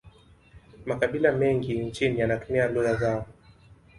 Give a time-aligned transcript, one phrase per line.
[0.85, 3.25] makabila mengi nchini yanatumia lugha zao